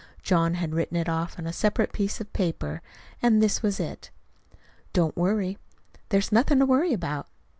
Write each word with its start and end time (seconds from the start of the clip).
John 0.23 0.55
had 0.55 0.73
written 0.73 0.97
it 0.97 1.07
off 1.07 1.37
on 1.37 1.45
a 1.45 1.53
separate 1.53 1.93
piece 1.93 2.19
of 2.19 2.33
paper, 2.33 2.81
and 3.21 3.39
this 3.39 3.61
was 3.61 3.79
it: 3.79 4.09
Don't 4.93 5.15
worry: 5.15 5.59
there's 6.09 6.31
nothing 6.31 6.57
to 6.57 6.65
worry 6.65 6.91
about. 6.91 7.27